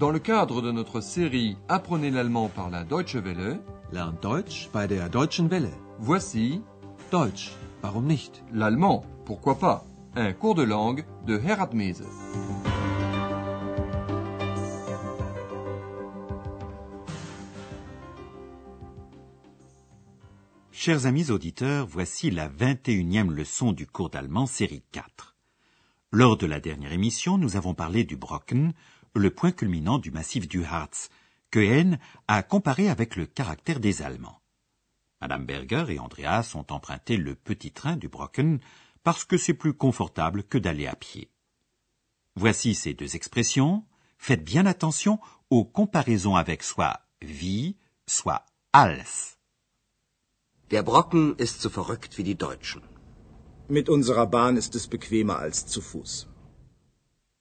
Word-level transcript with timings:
Dans 0.00 0.10
le 0.10 0.18
cadre 0.18 0.62
de 0.62 0.72
notre 0.72 1.02
série 1.02 1.58
Apprenez 1.68 2.10
l'allemand 2.10 2.48
par 2.48 2.70
la 2.70 2.84
Deutsche 2.84 3.16
Welle, 3.16 3.60
Lernt 3.92 4.14
Deutsch 4.22 4.70
bei 4.72 4.86
der 4.86 5.10
Deutschen 5.10 5.50
Welle. 5.50 5.74
voici 5.98 6.62
Deutsch, 7.12 7.50
warum 7.82 8.06
nicht? 8.06 8.42
l'allemand, 8.50 9.04
pourquoi 9.26 9.58
pas, 9.58 9.84
un 10.16 10.32
cours 10.32 10.54
de 10.54 10.62
langue 10.62 11.04
de 11.26 11.38
Herat 11.38 11.74
Mese. 11.74 12.06
Chers 20.72 21.04
amis 21.04 21.30
auditeurs, 21.30 21.86
voici 21.86 22.30
la 22.30 22.48
21e 22.48 23.30
leçon 23.30 23.72
du 23.72 23.86
cours 23.86 24.08
d'allemand 24.08 24.46
série 24.46 24.82
4. 24.92 25.36
Lors 26.10 26.38
de 26.38 26.46
la 26.46 26.58
dernière 26.58 26.94
émission, 26.94 27.36
nous 27.36 27.56
avons 27.56 27.74
parlé 27.74 28.04
du 28.04 28.16
Brocken, 28.16 28.72
le 29.14 29.30
point 29.30 29.52
culminant 29.52 29.98
du 29.98 30.10
massif 30.10 30.48
du 30.48 30.64
Harz, 30.64 31.08
que 31.50 31.60
Henn 31.60 31.98
a 32.28 32.42
comparé 32.42 32.88
avec 32.88 33.16
le 33.16 33.26
caractère 33.26 33.80
des 33.80 34.02
Allemands. 34.02 34.40
Madame 35.20 35.44
Berger 35.44 35.86
et 35.88 35.98
Andreas 35.98 36.52
ont 36.54 36.66
emprunté 36.70 37.16
le 37.16 37.34
petit 37.34 37.72
train 37.72 37.96
du 37.96 38.08
Brocken 38.08 38.60
parce 39.02 39.24
que 39.24 39.36
c'est 39.36 39.54
plus 39.54 39.74
confortable 39.74 40.44
que 40.44 40.58
d'aller 40.58 40.86
à 40.86 40.94
pied. 40.94 41.28
Voici 42.36 42.74
ces 42.74 42.94
deux 42.94 43.16
expressions. 43.16 43.84
Faites 44.18 44.44
bien 44.44 44.66
attention 44.66 45.18
aux 45.48 45.64
comparaisons 45.64 46.36
avec 46.36 46.62
soit 46.62 47.00
wie, 47.22 47.76
soit 48.06 48.44
als. 48.72 49.38
Der 50.70 50.82
Brocken 50.82 51.34
ist 51.38 51.60
so 51.60 51.68
verrückt 51.68 52.16
wie 52.16 52.22
die 52.22 52.36
Deutschen. 52.36 52.82
Mit 53.68 53.88
unserer 53.88 54.26
Bahn 54.26 54.56
ist 54.56 54.74
es 54.74 54.86
bequemer 54.86 55.38
als 55.38 55.66
zu 55.66 55.80
Fuß. 55.80 56.28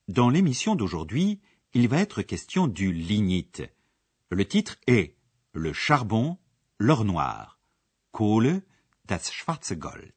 Dans 0.08 0.30
l'émission 0.30 0.76
d'aujourd'hui, 0.76 1.40
il 1.74 1.88
va 1.88 2.00
être 2.00 2.24
question 2.24 2.68
du 2.68 2.92
lignite. 2.92 3.62
Le 4.30 4.48
titre 4.48 4.78
est 4.88 5.16
Le 5.52 5.72
charbon, 5.72 6.38
l'or 6.80 7.06
noir. 7.06 7.60
Kohle, 8.12 8.64
das 9.06 9.32
schwarze 9.32 9.74
Gold. 9.74 10.14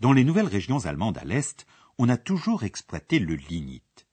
Dans 0.00 0.12
les 0.12 0.24
nouvelles 0.24 0.46
régions 0.46 0.86
allemandes 0.86 1.18
à 1.18 1.24
l'Est, 1.24 1.66
on 1.98 2.08
a 2.08 2.16
toujours 2.16 2.62
exploité 2.62 3.18
le 3.18 3.34
lignite. 3.34 4.06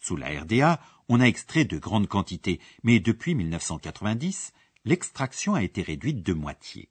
Sous 0.00 0.16
la 0.16 0.40
RDA, 0.40 0.80
on 1.08 1.20
a 1.20 1.24
extrait 1.24 1.64
de 1.66 1.78
grandes 1.78 2.08
quantités, 2.08 2.60
mais 2.82 3.00
depuis 3.00 3.34
1990, 3.34 4.52
l'extraction 4.84 5.54
a 5.54 5.62
été 5.62 5.82
réduite 5.82 6.22
de 6.22 6.32
moitié. 6.32 6.88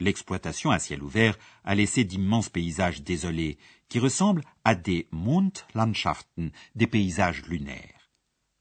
L'exploitation 0.00 0.70
à 0.70 0.78
ciel 0.78 1.02
ouvert 1.02 1.36
a 1.64 1.74
laissé 1.74 2.04
d'immenses 2.04 2.48
paysages 2.48 3.02
désolés 3.02 3.58
qui 3.88 3.98
ressemblent 3.98 4.44
à 4.64 4.74
des 4.74 5.08
Mondlandschaften, 5.10 6.52
des 6.76 6.86
paysages 6.86 7.42
lunaires. 7.46 8.10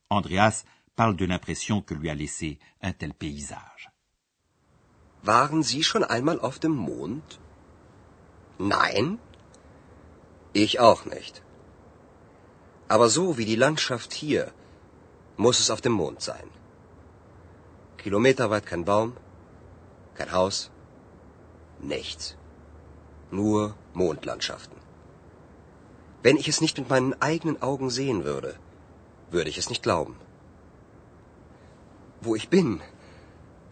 Andreas 0.10 0.64
parle 0.96 1.16
de 1.16 1.26
l'impression 1.26 1.82
que 1.82 1.94
lui 1.94 2.10
a 2.10 2.16
laissé 2.16 2.58
un 2.82 2.92
tel 2.92 3.14
paysage. 3.14 3.92
Waren 5.24 5.62
Sie 5.62 5.84
schon 5.84 6.04
einmal 6.04 6.40
auf 6.40 6.58
dem 6.60 6.76
Mond? 6.76 7.40
Nein? 8.58 9.20
Ich 10.54 10.80
auch 10.80 11.06
nicht. 11.06 11.44
Aber 12.88 13.10
so 13.10 13.38
wie 13.38 13.46
die 13.46 13.62
Landschaft 13.66 14.14
hier, 14.14 14.54
muss 15.36 15.60
es 15.60 15.70
auf 15.70 15.82
dem 15.82 15.94
Mond 15.94 16.22
sein. 16.22 16.50
Kilometerweit 17.98 18.66
kein 18.66 18.86
Baum, 18.86 19.18
kein 20.16 20.32
Haus, 20.32 20.72
nichts. 21.82 22.36
Nur 23.32 23.76
Mondlandschaften. 23.94 24.78
Wenn 26.24 26.38
ich 26.38 26.48
es 26.48 26.62
nicht 26.62 26.78
mit 26.78 26.90
meinen 26.90 27.14
eigenen 27.22 27.62
Augen 27.62 27.90
sehen 27.90 28.24
würde, 28.24 28.56
würde 29.32 29.50
ich 29.50 29.58
es 29.58 29.70
nicht 29.70 29.84
glauben. 29.84 30.16
Wo 32.22 32.36
ich 32.36 32.50
bin? 32.50 32.82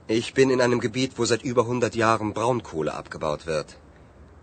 Ich 0.07 0.33
bin 0.33 0.49
in 0.51 0.61
einem 0.61 0.79
Gebiet, 0.79 1.17
wo 1.17 1.25
seit 1.25 1.43
über 1.43 1.63
100 1.63 1.95
Jahren 1.95 2.33
Braunkohle 2.33 2.93
abgebaut 2.93 3.47
wird. 3.47 3.77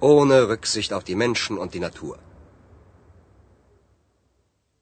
Ohne 0.00 0.48
Rücksicht 0.48 0.92
auf 0.92 1.04
die 1.04 1.14
Menschen 1.14 1.56
und 1.58 1.74
die 1.74 1.80
Natur. 1.80 2.18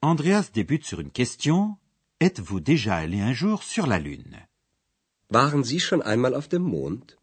Andreas 0.01 0.51
débute 0.53 0.87
sur 0.87 0.99
une 0.99 1.13
question. 1.13 1.77
Êtes-vous 2.21 2.61
déjà 2.61 2.97
allé 2.97 3.21
un 3.21 3.35
jour 3.35 3.63
sur 3.63 3.87
la 3.87 3.99
Lune 3.99 4.39
Waren 5.29 5.63
Sie 5.63 5.81
schon 5.81 6.03
einmal 6.03 6.35
auf 6.35 6.49
dem 6.49 6.63
Mond? 6.63 7.20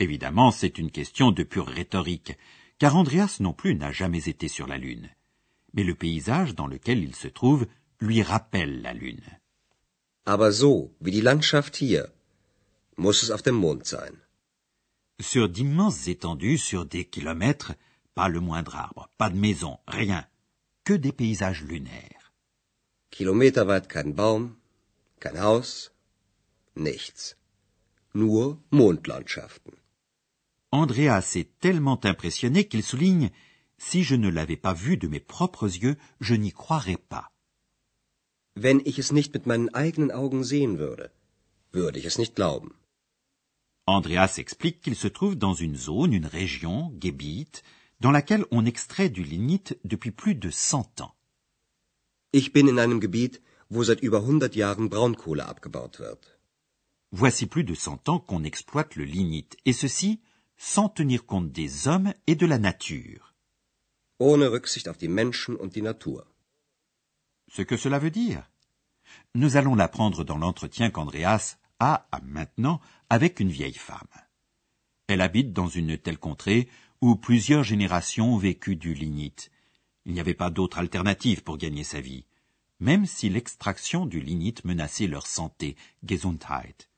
Évidemment, 0.00 0.50
c'est 0.52 0.78
une 0.78 0.92
question 0.92 1.32
de 1.32 1.42
pure 1.42 1.66
rhétorique, 1.66 2.36
car 2.78 2.94
Andreas 2.94 3.38
non 3.40 3.52
plus 3.52 3.74
n'a 3.74 3.90
jamais 3.90 4.28
été 4.28 4.46
sur 4.46 4.66
la 4.66 4.78
Lune. 4.78 5.10
Mais 5.74 5.82
le 5.82 5.94
paysage 5.94 6.54
dans 6.54 6.68
lequel 6.68 7.02
il 7.02 7.16
se 7.16 7.28
trouve 7.28 7.66
lui 8.00 8.22
rappelle 8.22 8.80
la 8.80 8.94
Lune. 8.94 9.38
Aber 10.24 10.52
so 10.52 10.94
wie 11.00 11.10
die 11.10 11.22
Landschaft 11.22 11.76
hier, 11.80 12.12
muss 12.96 13.22
es 13.22 13.30
auf 13.30 13.42
dem 13.42 13.56
Mond 13.56 13.86
sein. 13.86 14.14
Sur 15.20 15.48
d'immenses 15.48 16.06
étendues, 16.06 16.58
sur 16.58 16.84
des 16.84 17.04
kilomètres, 17.04 17.72
pas 18.14 18.28
le 18.28 18.40
moindre 18.40 18.76
arbre, 18.76 19.08
pas 19.16 19.30
de 19.30 19.36
maison, 19.36 19.78
rien, 19.88 20.24
que 20.84 20.92
des 20.92 21.12
paysages 21.12 21.64
lunaires. 21.64 22.32
Kilometerweit 23.10 23.88
kein 23.88 24.14
Baum, 24.14 24.56
kein 25.18 25.38
Haus, 25.42 25.90
nichts. 26.76 27.36
Nur 28.14 28.58
Mondlandschaften. 28.70 29.72
Andreas 30.70 31.32
est 31.36 31.58
tellement 31.60 31.98
impressionné 32.04 32.68
qu'il 32.68 32.82
souligne 32.82 33.30
Si 33.78 34.02
je 34.02 34.16
ne 34.16 34.28
l'avais 34.28 34.56
pas 34.56 34.74
vu 34.74 34.96
de 34.96 35.08
mes 35.08 35.20
propres 35.20 35.66
yeux, 35.66 35.96
je 36.20 36.34
n'y 36.34 36.52
croirais 36.52 36.98
pas. 36.98 37.32
Wenn 38.54 38.82
ich 38.84 38.98
es 38.98 39.12
nicht 39.12 39.32
mit 39.32 39.46
meinen 39.46 39.72
eigenen 39.72 40.10
Augen 40.10 40.42
sehen 40.42 40.78
würde, 40.78 41.10
würde 41.72 41.98
ich 41.98 42.04
es 42.04 42.18
nicht 42.18 42.34
glauben. 42.34 42.74
Andreas 43.86 44.38
explique 44.38 44.82
qu'il 44.82 44.96
se 44.96 45.08
trouve 45.08 45.36
dans 45.36 45.54
une 45.54 45.76
zone, 45.76 46.12
une 46.12 46.26
région, 46.26 46.92
Gebiet, 47.00 47.62
dans 48.00 48.10
laquelle 48.10 48.44
on 48.50 48.66
extrait 48.66 49.08
du 49.08 49.22
lignite 49.22 49.78
depuis 49.84 50.10
plus 50.10 50.34
de 50.34 50.50
cent 50.50 51.00
ans. 51.00 51.14
Ich 52.32 52.52
bin 52.52 52.68
in 52.68 52.78
einem 52.78 53.00
Gebiet, 53.00 53.40
wo 53.70 53.84
seit 53.84 54.02
über 54.02 54.20
100 54.20 54.54
Jahren 54.54 54.88
Braunkohle 54.90 55.46
abgebaut 55.46 55.98
wird. 55.98 56.38
Voici 57.12 57.46
plus 57.46 57.64
de 57.64 57.74
cent 57.74 58.06
ans 58.08 58.18
qu'on 58.18 58.44
exploite 58.44 58.96
le 58.96 59.04
lignite, 59.04 59.56
et 59.64 59.72
ceci 59.72 60.20
sans 60.58 60.88
tenir 60.88 61.24
compte 61.24 61.52
des 61.52 61.88
hommes 61.88 62.12
et 62.26 62.34
de 62.34 62.44
la 62.44 62.58
nature. 62.58 63.34
Ohne 64.18 64.50
Rücksicht 64.50 64.88
auf 64.88 64.98
die 64.98 65.08
Menschen 65.08 65.56
und 65.56 65.76
die 65.76 65.82
Natur. 65.82 66.26
Ce 67.48 67.62
que 67.62 67.76
cela 67.76 67.98
veut 67.98 68.10
dire? 68.10 68.42
Nous 69.34 69.56
allons 69.56 69.76
l'apprendre 69.76 70.24
dans 70.24 70.36
l'entretien 70.36 70.90
qu'Andreas 70.90 71.56
a, 71.78 72.08
à 72.10 72.20
maintenant, 72.20 72.80
avec 73.08 73.40
une 73.40 73.50
vieille 73.50 73.78
femme. 73.78 74.08
Elle 75.06 75.20
habite 75.20 75.52
dans 75.52 75.68
une 75.68 75.96
telle 75.96 76.18
contrée 76.18 76.68
où 77.00 77.14
plusieurs 77.14 77.62
générations 77.62 78.34
ont 78.34 78.38
vécu 78.38 78.76
du 78.76 78.92
lignite. 78.92 79.50
Il 80.04 80.12
n'y 80.12 80.20
avait 80.20 80.34
pas 80.34 80.50
d'autre 80.50 80.78
alternative 80.78 81.42
pour 81.44 81.56
gagner 81.56 81.84
sa 81.84 82.00
vie, 82.00 82.26
même 82.80 83.06
si 83.06 83.28
l'extraction 83.28 84.06
du 84.06 84.20
lignite 84.20 84.64
menaçait 84.64 85.06
leur 85.06 85.26
santé, 85.26 85.76
Gesundheit. 86.02 86.88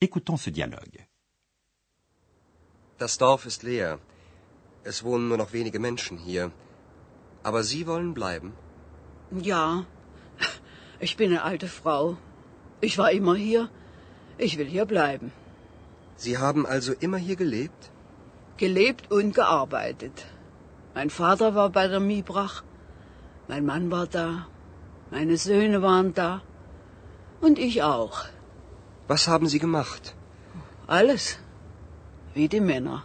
Écoutons 0.00 0.38
ce 0.38 0.50
dialogue. 0.50 1.06
Das 2.98 3.18
Dorf 3.18 3.46
ist 3.46 3.62
leer. 3.62 3.98
Es 4.84 5.02
wohnen 5.02 5.28
nur 5.28 5.38
noch 5.38 5.52
wenige 5.52 5.80
Menschen 5.80 6.16
hier. 6.18 6.52
Aber 7.42 7.62
Sie 7.62 7.86
wollen 7.86 8.14
bleiben? 8.14 8.52
Ja, 9.30 9.84
ich 11.00 11.16
bin 11.16 11.30
eine 11.30 11.42
alte 11.42 11.68
Frau. 11.68 12.16
Ich 12.80 12.98
war 12.98 13.10
immer 13.10 13.34
hier. 13.34 13.68
Ich 14.38 14.58
will 14.58 14.66
hier 14.66 14.86
bleiben. 14.86 15.32
Sie 16.16 16.38
haben 16.38 16.66
also 16.66 16.92
immer 17.06 17.18
hier 17.18 17.36
gelebt? 17.36 17.90
Gelebt 18.56 19.10
und 19.10 19.34
gearbeitet. 19.34 20.26
Mein 20.94 21.10
Vater 21.10 21.54
war 21.54 21.70
bei 21.70 21.88
der 21.88 22.00
Miebrach. 22.00 22.62
Mein 23.48 23.66
Mann 23.66 23.90
war 23.90 24.06
da. 24.06 24.46
Meine 25.10 25.36
Söhne 25.36 25.82
waren 25.82 26.14
da. 26.14 26.42
Und 27.40 27.58
ich 27.58 27.82
auch. 27.82 28.24
Was 29.08 29.26
haben 29.28 29.48
Sie 29.48 29.58
gemacht? 29.58 30.14
Alles. 30.86 31.38
Wie 32.34 32.48
die 32.48 32.60
Männer. 32.60 33.04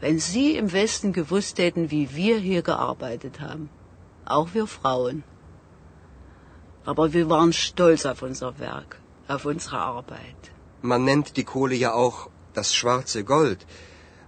Wenn 0.00 0.18
Sie 0.18 0.56
im 0.56 0.72
Westen 0.72 1.12
gewusst 1.12 1.58
hätten, 1.58 1.90
wie 1.90 2.14
wir 2.14 2.36
hier 2.38 2.62
gearbeitet 2.62 3.40
haben. 3.40 3.70
Auch 4.24 4.48
wir 4.54 4.66
Frauen. 4.66 5.22
Aber 6.84 7.12
wir 7.12 7.30
waren 7.30 7.52
stolz 7.52 8.04
auf 8.06 8.22
unser 8.22 8.58
Werk, 8.58 9.00
auf 9.28 9.44
unsere 9.44 9.78
Arbeit. 9.78 10.50
Man 10.82 11.04
nennt 11.04 11.36
die 11.36 11.44
Kohle 11.44 11.76
ja 11.76 11.92
auch 11.92 12.28
das 12.54 12.74
schwarze 12.74 13.24
Gold. 13.24 13.66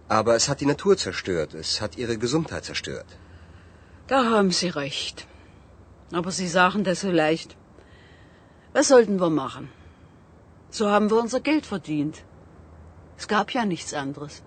Aber 0.09 0.35
es 0.37 0.49
hat 0.49 0.61
die 0.61 0.71
Natur 0.75 0.97
zerstört. 0.97 1.55
Es 1.55 1.81
hat 1.81 1.99
ihre 1.99 2.17
Gesundheit 2.17 2.65
zerstört. 2.65 3.19
Da 4.07 4.25
haben 4.31 4.53
Sie 4.53 4.69
recht. 4.69 5.27
Aber 6.13 6.31
Sie 6.31 6.49
sagen 6.49 6.85
das 6.85 7.01
so 7.01 7.11
leicht. 7.11 7.57
Was 8.73 8.89
sollten 8.89 9.21
wir 9.21 9.31
machen? 9.31 9.69
So 10.71 10.89
haben 10.89 11.11
wir 11.11 11.21
unser 11.21 11.41
Geld 11.41 11.67
verdient. 11.67 12.25
Es 13.19 13.27
gab 13.27 13.51
ja 13.51 13.65
nichts 13.65 13.95
anderes. 13.95 14.43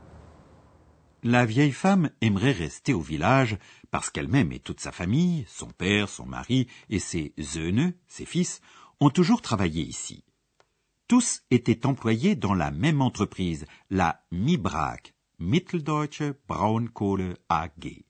La 1.23 1.45
vieille 1.45 1.73
femme 1.73 2.09
aimerait 2.21 2.53
rester 2.53 2.93
au 2.93 3.01
village 3.01 3.57
parce 3.91 4.09
qu'elle-même 4.09 4.51
et 4.53 4.59
toute 4.59 4.79
sa 4.79 4.91
famille, 4.91 5.45
son 5.47 5.69
père, 5.69 6.09
son 6.09 6.25
mari 6.25 6.67
et 6.89 6.99
ses 6.99 7.33
Söhne, 7.37 7.93
ses 8.07 8.25
fils, 8.25 8.61
ont 8.99 9.11
toujours 9.11 9.41
travaillé 9.41 9.83
ici. 9.83 10.23
Tous 11.07 11.41
étaient 11.51 11.85
employés 11.85 12.35
dans 12.35 12.55
la 12.55 12.71
même 12.71 13.01
entreprise, 13.01 13.65
la 13.89 14.23
MIBRAG, 14.31 15.13
Mitteldeutsche 15.37 16.33
Braunkohle 16.47 17.37
AG. 17.49 18.05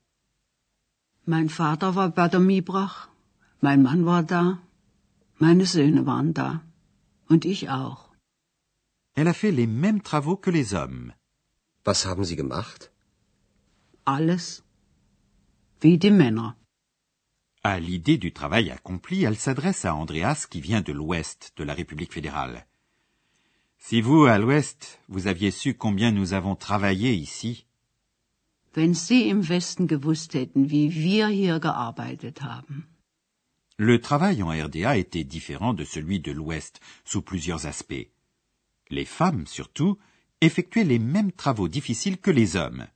Mein 1.25 1.49
Vater 1.49 1.95
war 1.95 2.09
bei 2.09 2.27
der 2.27 2.39
Miebrach, 2.39 3.09
mein 3.61 3.81
Mann 3.81 4.05
war 4.05 4.23
da, 4.23 4.59
meine 5.39 5.65
Söhne 5.65 6.05
waren 6.05 6.33
da 6.33 6.61
und 7.27 7.45
ich 7.45 7.69
auch. 7.69 8.10
Elle 9.15 9.27
a 9.27 9.33
fait 9.33 9.51
les 9.51 9.67
mêmes 9.67 10.01
travaux 10.01 10.37
que 10.37 10.49
les 10.49 10.73
hommes. 10.73 11.13
Was 11.85 12.05
haben 12.05 12.23
Sie 12.23 12.35
gemacht? 12.35 12.91
Alles 14.05 14.63
wie 15.81 15.97
die 15.97 16.11
Männer. 16.11 16.55
À 17.63 17.79
l'idée 17.79 18.17
du 18.17 18.31
travail 18.33 18.71
accompli, 18.71 19.23
elle 19.23 19.37
s'adresse 19.37 19.85
à 19.85 19.93
Andreas 19.95 20.47
qui 20.49 20.61
vient 20.61 20.81
de 20.81 20.93
l'ouest 20.93 21.53
de 21.57 21.63
la 21.63 21.73
République 21.73 22.13
fédérale. 22.13 22.65
Si 23.77 24.01
vous, 24.01 24.25
à 24.25 24.37
l'ouest, 24.37 24.99
vous 25.09 25.27
aviez 25.27 25.51
su 25.51 25.73
combien 25.75 26.11
nous 26.11 26.33
avons 26.33 26.55
travaillé 26.55 27.13
ici, 27.13 27.65
Wenn 28.73 28.93
Sie 28.93 29.27
im 29.29 29.41
Westen 29.49 29.85
gewusst 29.87 30.33
hätten, 30.33 30.69
wie 30.69 30.93
wir 30.93 31.27
hier 31.27 31.59
gearbeitet 31.59 32.41
haben. 32.41 32.85
le 33.77 33.99
travail 33.99 34.41
en 34.43 34.49
RDA 34.51 34.95
était 34.97 35.23
différent 35.25 35.73
de 35.73 35.83
celui 35.83 36.19
de 36.21 36.31
l'ouest 36.31 36.79
sous 37.03 37.21
plusieurs 37.21 37.65
aspects. 37.65 38.07
Les 38.91 39.05
femmes, 39.05 39.47
surtout, 39.47 39.97
effectuaient 40.41 40.83
les 40.83 40.99
mêmes 40.99 41.31
travaux 41.31 41.69
difficiles 41.69 42.19
que 42.19 42.31
les 42.31 42.55
hommes. 42.55 42.87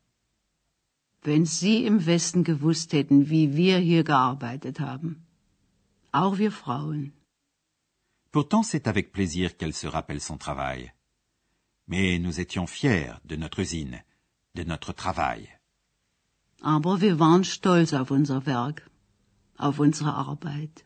Wenn 1.23 1.45
Sie 1.45 1.85
im 1.85 2.05
Westen 2.05 2.43
gewusst 2.43 2.93
hätten, 2.93 3.29
wie 3.29 3.55
wir 3.55 3.79
hier 3.79 4.03
gearbeitet 4.03 4.79
haben. 4.79 5.25
Auch 6.11 6.37
wir 6.37 6.51
Frauen. 6.51 7.13
Pourtant, 8.31 8.63
c'est 8.63 8.87
avec 8.87 9.11
plaisir 9.11 9.57
qu'elle 9.57 9.73
se 9.73 9.87
rappelle 9.87 10.21
son 10.21 10.37
travail. 10.37 10.93
Mais 11.87 12.19
nous 12.19 12.39
étions 12.39 12.67
fiers 12.67 13.13
de 13.25 13.35
notre 13.35 13.59
usine, 13.59 14.03
de 14.53 14.63
notre 14.63 14.93
travail. 14.93 15.49
Aber 16.61 17.01
wir 17.01 17.19
waren 17.19 17.43
stolz 17.43 17.93
auf 17.93 18.11
unser 18.11 18.45
Werk, 18.45 18.89
auf 19.57 19.79
unsere 19.79 20.13
Arbeit. 20.13 20.85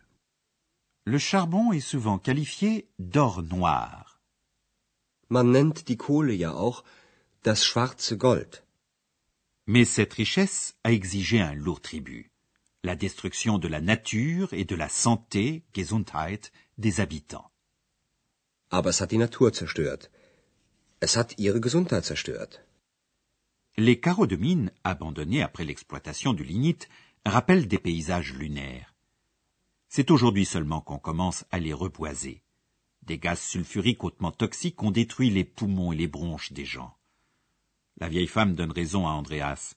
Le 1.06 1.18
charbon 1.18 1.74
est 1.74 1.80
souvent 1.80 2.20
qualifié 2.20 2.88
d'or 3.00 3.42
noir. 3.44 4.09
Man 5.30 5.52
nennt 5.52 5.88
die 5.90 5.98
Kohle 5.98 6.34
ja 6.34 6.54
auch 6.54 6.84
das 7.44 7.64
schwarze 7.64 8.18
Gold. 8.18 8.64
Mais 9.66 9.86
cette 9.86 10.18
richesse 10.18 10.74
a 10.84 10.92
exigé 10.92 11.40
un 11.42 11.54
lourd 11.54 11.84
tribut. 11.84 12.26
La 12.84 12.96
destruction 12.96 13.60
de 13.60 13.68
la 13.68 13.82
nature 13.82 14.52
et 14.54 14.66
de 14.66 14.76
la 14.76 14.90
santé, 14.90 15.64
Gesundheit, 15.74 16.52
des 16.78 17.00
habitants. 17.00 17.52
Aber 18.70 18.90
es 18.90 19.02
hat 19.02 19.12
die 19.12 19.18
Natur 19.18 19.54
zerstört. 19.54 20.10
Es 21.00 21.16
hat 21.16 21.38
ihre 21.38 21.62
Gesundheit 21.62 22.06
zerstört. 22.06 22.62
Les 23.78 24.00
carreaux 24.00 24.28
de 24.28 24.36
mine 24.36 24.72
abandonnés 24.84 25.44
après 25.44 25.66
l'exploitation 25.66 26.34
du 26.34 26.44
lignite 26.44 26.90
rappellent 27.26 27.68
des 27.68 27.78
paysages 27.78 28.34
lunaires. 28.34 28.96
C'est 29.88 30.10
aujourd'hui 30.12 30.46
seulement 30.46 30.82
qu'on 30.82 31.00
commence 31.00 31.46
à 31.52 31.60
les 31.60 31.74
reboiser. 31.74 32.42
Des 33.10 33.18
gaz 33.18 33.40
sulfuriques 33.42 34.04
hautement 34.04 34.32
toxiques 34.32 34.84
ont 34.84 34.92
détruit 34.92 35.32
les 35.32 35.44
poumons 35.44 35.92
et 35.92 35.96
les 35.96 36.08
bronches 36.08 36.54
des 36.54 36.66
gens. 36.66 36.94
La 37.98 38.08
vieille 38.08 38.28
femme 38.28 38.54
donne 38.54 38.72
raison 38.72 39.08
à 39.08 39.14
Andreas, 39.22 39.74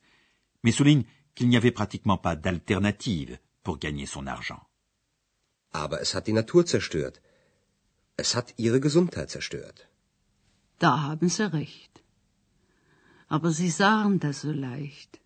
mais 0.63 0.71
souligne 0.71 1.05
qu'il 1.35 1.49
n'y 1.49 1.57
avait 1.57 1.79
pratiquement 1.81 2.19
pas 2.19 2.37
d'alternative 2.37 3.39
pour 3.63 3.79
gagner 3.79 4.05
son 4.05 4.27
argent. 4.27 4.63
Aber 5.73 6.03
es 6.03 6.15
hat 6.15 6.27
die 6.27 6.35
Natur 6.35 6.67
zerstört. 6.67 7.23
Es 8.19 8.35
hat 8.37 8.53
ihre 8.59 8.81
Gesundheit 8.81 9.31
zerstört. 9.31 9.89
Da 10.79 10.91
haben 11.07 11.31
Sie 11.31 11.51
recht. 11.51 12.03
Aber 13.29 13.51
Sie 13.51 13.71
sagen 13.71 14.19
das 14.21 14.43
so 14.43 14.53
leicht. 14.53 15.21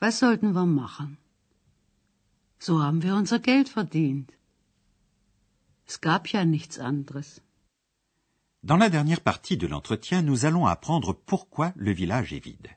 Was 0.00 0.18
sollten 0.18 0.54
wir 0.54 0.66
machen? 0.66 1.18
So 2.58 2.82
haben 2.82 3.00
wir 3.04 3.14
unser 3.14 3.38
Geld 3.38 3.68
verdient. 3.68 4.32
Es 5.94 6.00
gab 6.00 6.26
ja 6.26 6.44
nichts 6.44 6.80
anderes. 6.80 7.40
Dans 8.64 8.76
la 8.76 8.90
dernière 8.90 9.20
partie 9.20 9.56
de 9.56 9.68
l'entretien, 9.68 10.22
nous 10.22 10.44
allons 10.44 10.66
apprendre 10.66 11.12
pourquoi 11.12 11.72
le 11.76 11.92
village 11.92 12.32
est 12.32 12.44
vide. 12.44 12.68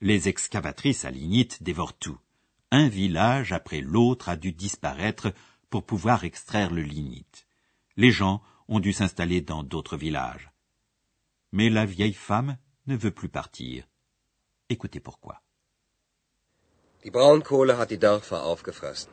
Les 0.00 0.28
excavatrices 0.28 1.04
à 1.04 1.10
lignite 1.10 1.64
dévorent 1.64 1.98
tout. 1.98 2.20
Un 2.70 2.86
village 2.86 3.52
après 3.52 3.80
l'autre 3.80 4.28
a 4.28 4.36
dû 4.36 4.52
disparaître 4.52 5.32
pour 5.68 5.84
pouvoir 5.84 6.22
extraire 6.22 6.72
le 6.72 6.82
lignite. 6.82 7.48
Les 7.96 8.12
gens 8.12 8.40
ont 8.68 8.78
dû 8.78 8.92
s'installer 8.92 9.40
dans 9.40 9.64
d'autres 9.64 9.96
villages. 9.96 10.52
Mais 11.50 11.70
la 11.70 11.86
vieille 11.86 12.20
femme 12.30 12.56
ne 12.86 12.96
veut 12.96 13.10
plus 13.20 13.28
partir. 13.28 13.88
Écoutez 14.68 15.00
pourquoi. 15.00 15.42
Die 17.02 17.10
Braunkohle 17.10 17.76
hat 17.76 17.90
die 17.90 17.98
Dörfer 17.98 18.44
aufgefressen. 18.44 19.12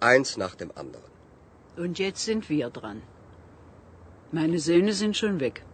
Eins 0.00 0.36
nach 0.36 0.56
dem 0.56 0.70
anderen. 0.76 1.13
Und 1.76 1.98
jetzt 1.98 2.24
sind 2.24 2.48
wir 2.48 2.70
dran. 2.70 3.02
Meine 4.32 4.58
Söhne 4.58 4.92
sind 4.92 5.16
schon 5.16 5.40
weg. 5.40 5.64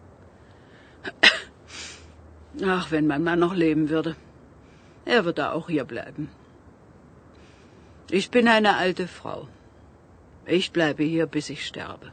Ach, 2.75 2.91
wenn 2.91 3.07
mein 3.07 3.23
Mann 3.23 3.39
noch 3.39 3.55
leben 3.55 3.89
würde. 3.89 4.15
Er 5.05 5.25
würde 5.25 5.51
auch 5.53 5.67
hier 5.69 5.85
bleiben. 5.85 6.29
Ich 8.09 8.29
bin 8.29 8.47
eine 8.47 8.75
alte 8.75 9.07
Frau. 9.07 9.47
Ich 10.45 10.71
bleibe 10.71 11.03
hier, 11.03 11.27
bis 11.27 11.49
ich 11.49 11.65
sterbe. 11.65 12.11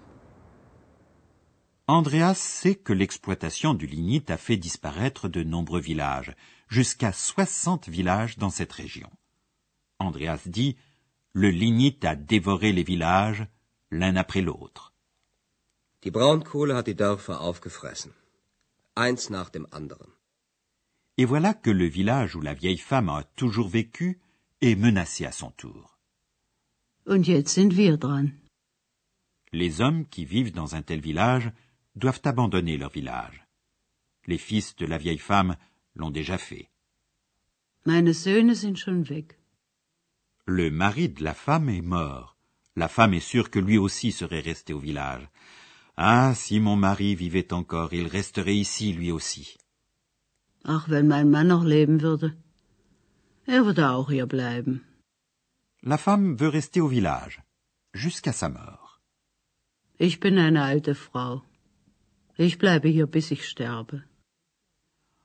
Andreas 1.87 2.39
sait 2.61 2.77
que 2.85 2.93
l'exploitation 2.93 3.73
du 3.73 3.87
lignite 3.87 4.31
a 4.31 4.37
fait 4.37 4.59
disparaître 4.59 5.29
de 5.29 5.43
nombreux 5.43 5.81
villages, 5.81 6.35
jusqu'à 6.69 7.13
60 7.13 7.89
villages 7.89 8.37
dans 8.37 8.51
cette 8.51 8.73
région. 8.73 9.11
Andreas 9.99 10.43
dit 10.47 10.77
Le 11.33 11.49
lignite 11.49 12.05
a 12.05 12.15
dévoré 12.15 12.73
les 12.73 12.83
villages, 12.83 13.47
l'un 13.91 14.17
après 14.17 14.43
l'autre. 14.43 14.93
Die 16.03 16.11
Braunkohle 16.11 16.75
hat 16.77 16.87
die 16.87 16.95
Dörfer 16.95 17.41
aufgefressen. 17.41 18.13
Eins 18.95 19.31
nach 19.31 19.51
dem 19.51 19.67
anderen. 19.71 20.13
Et 21.17 21.25
voilà 21.25 21.53
que 21.55 21.71
le 21.71 21.89
village 21.89 22.37
où 22.37 22.41
la 22.41 22.55
vieille 22.55 22.79
femme 22.79 23.09
a 23.09 23.25
toujours 23.35 23.69
vécu 23.69 24.21
est 24.61 24.77
menacé 24.77 25.25
à 25.27 25.33
son 25.33 25.51
tour. 25.51 25.99
Und 27.05 27.27
jetzt 27.27 27.55
sind 27.55 27.77
wir 27.77 27.97
dran. 27.97 28.31
Les 29.53 29.81
hommes 29.81 30.07
qui 30.07 30.25
vivent 30.25 30.53
dans 30.53 30.75
un 30.75 30.83
tel 30.83 31.01
village 31.01 31.51
doivent 31.97 32.21
abandonner 32.25 32.77
leur 32.77 32.91
village. 32.91 33.47
Les 34.27 34.39
fils 34.39 34.77
de 34.77 34.87
la 34.87 34.99
vieille 34.99 35.19
femme 35.19 35.57
l'ont 35.95 36.11
déjà 36.11 36.39
fait. 36.39 36.69
Meine 37.85 38.13
Söhne 38.13 38.55
sind 38.55 38.77
schon 38.77 39.09
weg. 39.09 39.39
Le 40.47 40.71
mari 40.71 41.09
de 41.09 41.25
la 41.25 41.35
femme 41.35 41.69
est 41.69 41.83
mort. 41.83 42.38
La 42.79 42.87
femme 42.87 43.15
est 43.15 43.29
sûre 43.33 43.51
que 43.51 43.59
lui 43.59 43.77
aussi 43.77 44.13
serait 44.13 44.47
resté 44.51 44.73
au 44.73 44.79
village. 44.79 45.27
Ah, 45.97 46.33
si 46.37 46.61
mon 46.61 46.77
mari 46.77 47.17
vivait 47.17 47.53
encore, 47.53 47.93
il 47.93 48.07
resterait 48.07 48.55
ici 48.55 48.93
lui 48.93 49.11
aussi. 49.11 49.57
Ach, 50.65 50.89
wenn 50.89 51.09
mein 51.09 51.29
Mann 51.29 51.49
noch 51.49 51.65
leben 51.65 52.01
würde. 52.01 52.37
Er 53.49 53.65
würde 53.65 53.91
auch 53.91 54.11
hier 54.11 54.27
bleiben. 54.27 54.85
La 55.83 55.99
femme 55.99 56.37
veut 56.37 56.53
rester 56.53 56.81
au 56.81 56.87
village, 56.87 57.43
jusqu'à 57.95 58.33
sa 58.33 58.49
mort. 58.49 59.01
Ich 59.99 60.21
bin 60.21 60.39
eine 60.39 60.63
alte 60.63 60.95
Frau. 60.95 61.43
Ich 62.37 62.59
bleibe 62.59 62.89
hier, 62.89 63.09
bis 63.09 63.33
ich 63.33 63.45
sterbe. 63.49 64.05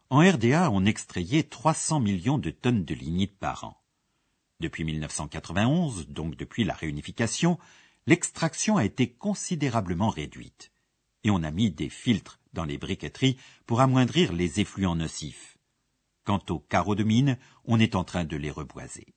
En 0.09 0.21
RDA, 0.21 0.71
on 0.71 0.85
extrayait 0.85 1.43
300 1.43 1.99
millions 1.99 2.39
de 2.39 2.49
tonnes 2.49 2.85
de 2.85 2.95
lignite 2.95 3.37
par 3.37 3.63
an. 3.63 3.82
Depuis 4.63 4.85
1991, 4.85 6.07
donc 6.07 6.37
depuis 6.37 6.63
la 6.63 6.73
réunification, 6.73 7.59
l'extraction 8.05 8.77
a 8.77 8.85
été 8.85 9.09
considérablement 9.11 10.07
réduite. 10.07 10.71
Et 11.25 11.31
on 11.31 11.43
a 11.43 11.51
mis 11.51 11.69
des 11.69 11.89
filtres 11.89 12.39
dans 12.53 12.63
les 12.63 12.77
briqueteries 12.77 13.35
pour 13.65 13.81
amoindrir 13.81 14.31
les 14.31 14.61
effluents 14.61 14.95
nocifs. 14.95 15.57
Quant 16.23 16.41
aux 16.49 16.59
carreaux 16.59 16.95
de 16.95 17.03
mine, 17.03 17.37
on 17.65 17.77
est 17.77 17.93
en 17.93 18.05
train 18.05 18.23
de 18.23 18.37
les 18.37 18.51
reboiser. 18.51 19.13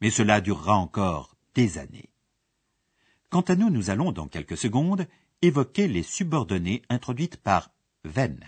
Mais 0.00 0.08
cela 0.08 0.40
durera 0.40 0.78
encore 0.78 1.36
des 1.54 1.76
années. 1.76 2.08
Quant 3.28 3.42
à 3.42 3.54
nous, 3.54 3.68
nous 3.68 3.90
allons, 3.90 4.12
dans 4.12 4.28
quelques 4.28 4.56
secondes, 4.56 5.06
évoquer 5.42 5.88
les 5.88 6.04
subordonnées 6.04 6.80
introduites 6.88 7.36
par 7.36 7.70
Venn. 8.04 8.42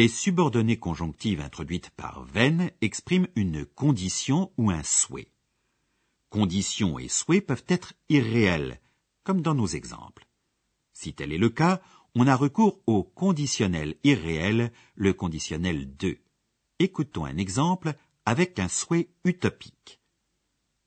Les 0.00 0.08
subordonnées 0.08 0.78
conjonctives 0.78 1.42
introduites 1.42 1.90
par 1.90 2.24
Venn 2.24 2.70
expriment 2.80 3.28
une 3.36 3.66
condition 3.66 4.50
ou 4.56 4.70
un 4.70 4.82
souhait. 4.82 5.30
condition 6.30 6.98
et 6.98 7.08
souhait 7.08 7.42
peuvent 7.42 7.66
être 7.68 7.92
irréels, 8.08 8.80
comme 9.24 9.42
dans 9.42 9.54
nos 9.54 9.66
exemples. 9.66 10.26
Si 10.94 11.12
tel 11.12 11.34
est 11.34 11.44
le 11.46 11.50
cas, 11.50 11.82
on 12.14 12.26
a 12.26 12.34
recours 12.34 12.80
au 12.86 13.02
conditionnel 13.02 13.94
irréel, 14.02 14.72
le 14.94 15.12
conditionnel 15.12 15.94
de. 15.98 16.16
Écoutons 16.78 17.26
un 17.26 17.36
exemple 17.36 17.92
avec 18.24 18.58
un 18.58 18.68
souhait 18.68 19.10
utopique. 19.26 20.00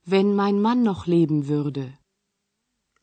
Wenn 0.08 0.34
mein 0.34 0.60
Mann 0.60 0.82
noch 0.82 1.06
leben 1.06 1.44
würde. 1.48 1.88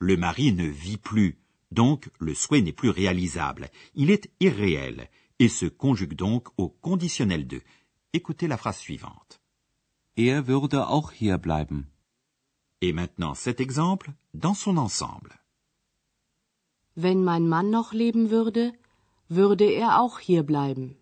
Le 0.01 0.17
mari 0.17 0.53
ne 0.55 0.67
vit 0.67 0.99
plus, 0.99 1.39
donc 1.71 2.11
le 2.19 2.35
souhait 2.35 2.63
n'est 2.63 2.73
plus 2.73 2.91
réalisable. 2.91 3.71
Il 3.95 4.11
est 4.11 4.29
irréel 4.41 5.09
et 5.41 5.49
se 5.49 5.67
conjugue 5.67 6.15
donc 6.15 6.49
au 6.59 6.69
conditionnel 6.69 7.49
de. 7.49 7.63
Écoutez 8.13 8.47
la 8.47 8.59
phrase 8.59 8.79
suivante. 8.79 9.41
Er 10.17 10.47
würde 10.47 10.89
auch 10.89 11.11
hier 11.13 11.39
bleiben. 11.39 11.87
Et 12.83 12.93
maintenant 12.93 13.35
cet 13.35 13.59
exemple 13.61 14.13
dans 14.35 14.55
son 14.55 14.77
ensemble. 14.77 15.33
Wenn 16.95 17.25
mein 17.25 17.49
Mann 17.49 17.71
noch 17.71 17.93
leben 17.93 18.31
würde, 18.31 18.73
würde 19.29 19.65
er 19.65 20.01
auch 20.03 20.19
hier 20.19 20.43
bleiben. 20.43 20.97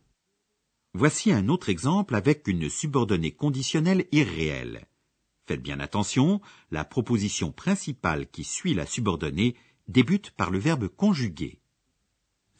Voici 0.95 1.33
un 1.33 1.49
autre 1.49 1.69
exemple 1.69 2.15
avec 2.15 2.47
une 2.47 2.71
subordonnée 2.71 3.33
conditionnelle 3.33 4.07
irréelle. 4.13 4.87
Faites 5.47 5.63
bien 5.63 5.81
attention, 5.81 6.41
la 6.71 6.85
proposition 6.85 7.53
principale 7.53 8.29
qui 8.29 8.45
suit 8.45 8.75
la 8.75 8.87
subordonnée 8.87 9.57
débute 9.89 10.31
par 10.33 10.51
le 10.51 10.59
verbe 10.59 10.89
conjugué. 10.89 11.61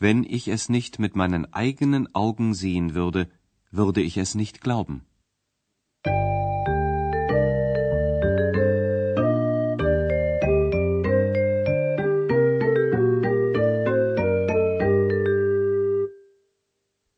Wenn 0.01 0.23
ich 0.23 0.47
es 0.47 0.69
nicht 0.69 1.01
mit 1.01 1.17
meinen 1.17 1.53
eigenen 1.53 2.15
Augen 2.15 2.55
sehen 2.55 2.95
würde, 2.95 3.29
würde 3.73 4.01
ich 4.01 4.17
es 4.17 4.37
nicht 4.37 4.61
glauben. 4.61 5.05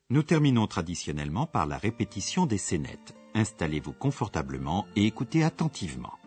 Nous 0.09 0.25
terminons 0.25 0.67
traditionnellement 0.69 1.47
par 1.47 1.67
la 1.67 1.77
répétition 1.77 2.47
des 2.47 2.59
scénettes. 2.59 3.15
Installez-vous 3.35 3.93
confortablement 3.93 4.87
et 4.97 5.07
écoutez 5.07 5.45
attentivement. 5.45 6.20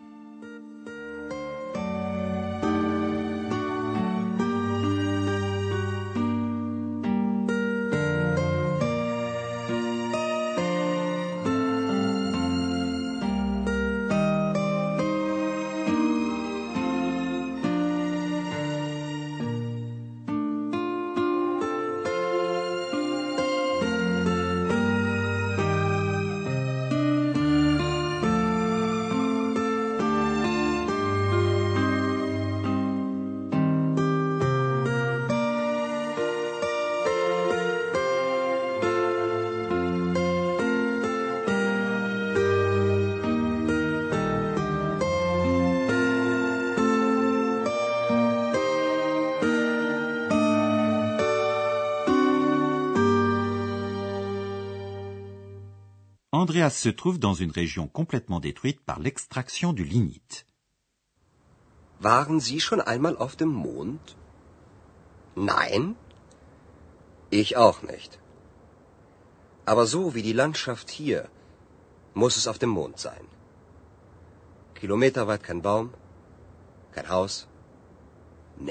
Andreas 56.44 56.76
se 56.86 56.90
trouve 57.00 57.18
dans 57.18 57.36
une 57.44 57.54
région 57.62 57.86
complètement 58.00 58.40
détruite 58.48 58.80
par 58.90 58.98
l'extraction 59.04 59.72
du 59.72 59.84
lignite. 59.94 60.36
Waren 62.08 62.38
Sie 62.46 62.60
schon 62.60 62.82
einmal 62.92 63.16
auf 63.24 63.34
dem 63.42 63.52
Mond? 63.66 64.04
Nein? 65.52 65.84
Ich 67.40 67.56
auch 67.56 67.80
nicht. 67.92 68.12
Aber 69.64 69.86
so 69.86 70.02
wie 70.14 70.24
die 70.28 70.38
Landschaft 70.42 70.90
hier, 70.90 71.20
muss 72.22 72.36
es 72.40 72.46
auf 72.50 72.58
dem 72.64 72.72
Mond 72.78 72.98
sein. 72.98 73.26
Kilometerweit 74.80 75.42
kein 75.48 75.62
Baum, 75.62 75.86
kein 76.92 77.08
Haus, 77.08 77.34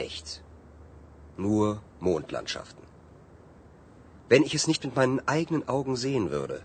nichts. 0.02 0.44
Nur 1.38 1.82
Mondlandschaften. 2.00 2.86
Wenn 4.30 4.44
ich 4.44 4.54
es 4.54 4.68
nicht 4.68 4.84
mit 4.86 4.96
meinen 4.96 5.22
eigenen 5.38 5.68
Augen 5.68 5.96
sehen 6.06 6.30
würde, 6.30 6.58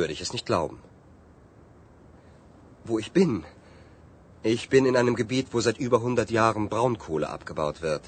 würde 0.00 0.14
ich 0.16 0.22
es 0.26 0.32
nicht 0.36 0.46
glauben. 0.50 0.78
Wo 2.88 2.98
ich 3.02 3.10
bin? 3.18 3.32
Ich 4.54 4.62
bin 4.74 4.86
in 4.90 4.96
einem 5.00 5.16
Gebiet, 5.22 5.48
wo 5.52 5.60
seit 5.60 5.78
über 5.86 5.98
100 5.98 6.30
Jahren 6.30 6.68
Braunkohle 6.74 7.28
abgebaut 7.36 7.82
wird. 7.82 8.04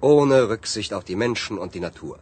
Ohne 0.00 0.38
Rücksicht 0.52 0.92
auf 0.96 1.04
die 1.10 1.18
Menschen 1.24 1.58
und 1.62 1.74
die 1.76 1.84
Natur. 1.88 2.18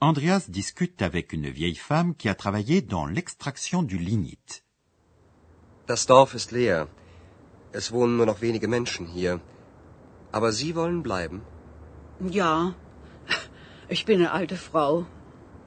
Andreas 0.00 0.44
discute 0.58 1.02
avec 1.10 1.32
une 1.32 1.50
vieille 1.58 1.80
femme 1.90 2.14
qui 2.20 2.28
a 2.28 2.36
travaillé 2.44 2.76
dans 2.94 3.06
l'extraction 3.16 3.82
du 3.82 3.98
lignite. 4.10 4.62
Das 5.88 6.06
Dorf 6.06 6.34
ist 6.34 6.52
leer. 6.52 6.86
Es 7.72 7.90
wohnen 7.92 8.16
nur 8.16 8.26
noch 8.26 8.40
wenige 8.40 8.68
Menschen 8.68 9.06
hier. 9.06 9.40
Aber 10.30 10.52
Sie 10.52 10.76
wollen 10.76 11.02
bleiben? 11.02 11.40
Ja, 12.20 12.74
ich 13.88 14.04
bin 14.04 14.20
eine 14.20 14.32
alte 14.32 14.56
Frau. 14.56 15.06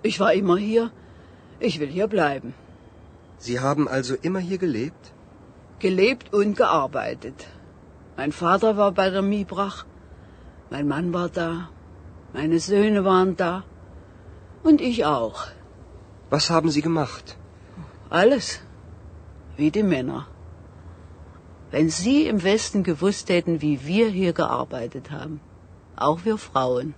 Ich 0.03 0.19
war 0.19 0.33
immer 0.33 0.57
hier. 0.57 0.91
Ich 1.67 1.79
will 1.79 1.91
hier 1.95 2.07
bleiben. 2.07 2.53
Sie 3.37 3.59
haben 3.59 3.87
also 3.87 4.15
immer 4.27 4.39
hier 4.39 4.57
gelebt? 4.57 5.11
Gelebt 5.79 6.33
und 6.33 6.55
gearbeitet. 6.61 7.47
Mein 8.17 8.31
Vater 8.31 8.77
war 8.77 8.91
bei 8.99 9.09
der 9.11 9.21
Miebrach. 9.21 9.85
Mein 10.71 10.87
Mann 10.93 11.13
war 11.17 11.29
da. 11.29 11.69
Meine 12.33 12.59
Söhne 12.59 13.03
waren 13.05 13.35
da. 13.43 13.53
Und 14.63 14.81
ich 14.89 15.05
auch. 15.05 15.45
Was 16.31 16.49
haben 16.49 16.71
Sie 16.71 16.81
gemacht? 16.81 17.37
Alles. 18.09 18.59
Wie 19.55 19.69
die 19.69 19.87
Männer. 19.93 20.25
Wenn 21.69 21.89
Sie 21.89 22.17
im 22.33 22.43
Westen 22.43 22.83
gewusst 22.83 23.29
hätten, 23.29 23.61
wie 23.61 23.85
wir 23.85 24.09
hier 24.09 24.33
gearbeitet 24.33 25.11
haben. 25.11 25.39
Auch 25.95 26.25
wir 26.25 26.37
Frauen. 26.39 26.93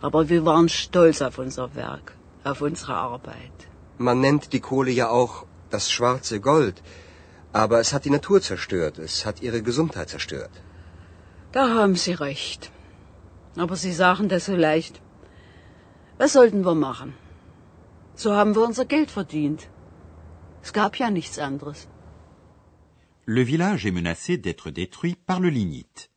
Aber 0.00 0.28
wir 0.28 0.44
waren 0.44 0.68
stolz 0.68 1.22
auf 1.22 1.38
unser 1.38 1.74
Werk 1.76 2.15
auf 2.50 2.60
unsere 2.68 2.94
Arbeit. 2.94 3.58
Man 3.98 4.20
nennt 4.20 4.52
die 4.52 4.60
Kohle 4.60 4.90
ja 4.90 5.08
auch 5.08 5.34
das 5.70 5.90
schwarze 5.90 6.40
Gold. 6.40 6.82
Aber 7.52 7.80
es 7.80 7.92
hat 7.92 8.04
die 8.04 8.16
Natur 8.18 8.40
zerstört. 8.50 8.98
Es 8.98 9.24
hat 9.26 9.42
ihre 9.46 9.62
Gesundheit 9.62 10.08
zerstört. 10.14 10.54
Da 11.52 11.62
haben 11.78 11.96
Sie 11.96 12.12
recht. 12.12 12.70
Aber 13.56 13.76
Sie 13.76 13.92
sagen 13.92 14.28
das 14.28 14.44
so 14.46 14.56
leicht. 14.68 15.00
Was 16.18 16.32
sollten 16.32 16.64
wir 16.64 16.74
machen? 16.74 17.14
So 18.14 18.34
haben 18.34 18.54
wir 18.54 18.62
unser 18.62 18.86
Geld 18.94 19.10
verdient. 19.10 19.68
Es 20.62 20.72
gab 20.72 20.96
ja 20.96 21.10
nichts 21.10 21.38
anderes. 21.38 21.88
Le 23.26 23.44
village 23.44 23.86
est 23.86 23.96
menacé 24.00 24.36
d'être 24.36 24.70
détruit 24.70 25.16
par 25.26 25.40
le 25.40 25.50
lignite. 25.50 26.08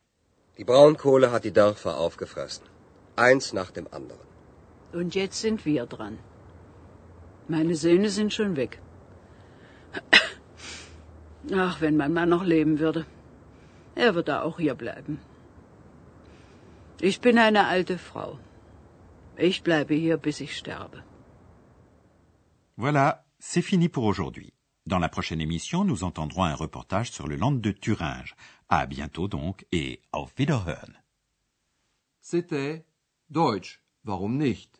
Die 0.58 0.64
Braunkohle 0.64 1.32
hat 1.32 1.44
die 1.44 1.52
Dörfer 1.52 1.96
aufgefressen. 1.98 2.64
Eins 3.16 3.52
nach 3.52 3.70
dem 3.70 3.86
anderen. 3.90 4.29
Und 4.92 5.14
jetzt 5.14 5.40
sind 5.40 5.64
wir 5.64 5.86
dran. 5.86 6.18
Meine 7.48 7.74
Söhne 7.74 8.08
sind 8.08 8.32
schon 8.32 8.56
weg. 8.56 8.80
Ach, 11.52 11.80
wenn 11.80 11.96
mein 11.96 12.12
Mann 12.12 12.28
noch 12.28 12.44
leben 12.44 12.78
würde. 12.78 13.06
Er 13.94 14.14
würde 14.14 14.42
auch 14.42 14.58
hier 14.58 14.74
bleiben. 14.74 15.18
Ich 17.00 17.20
bin 17.20 17.38
eine 17.38 17.66
alte 17.66 17.98
Frau. 17.98 18.38
Ich 19.36 19.62
bleibe 19.62 19.94
hier, 19.94 20.16
bis 20.16 20.40
ich 20.40 20.56
sterbe. 20.56 21.02
Voilà, 22.76 23.24
c'est 23.38 23.62
fini 23.62 23.88
pour 23.88 24.04
aujourd'hui. 24.04 24.52
Dans 24.86 24.98
la 24.98 25.08
prochaine 25.08 25.40
émission, 25.40 25.84
nous 25.84 26.04
entendrons 26.04 26.44
un 26.44 26.54
reportage 26.54 27.10
sur 27.10 27.26
le 27.26 27.36
land 27.36 27.52
de 27.52 27.72
Thuringe. 27.72 28.34
À 28.68 28.86
bientôt 28.86 29.28
donc 29.28 29.66
et 29.72 30.00
auf 30.12 30.32
Wiederhören. 30.38 30.96
C'était 32.20 32.84
Deutsch, 33.28 33.80
warum 34.04 34.36
nicht? 34.36 34.79